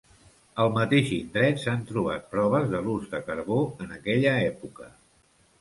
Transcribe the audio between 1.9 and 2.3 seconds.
trobat